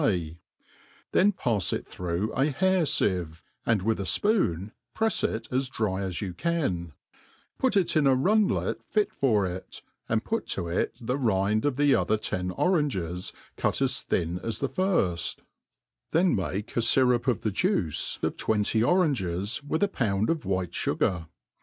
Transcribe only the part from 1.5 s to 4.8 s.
it through a hair neve, and with a fpoon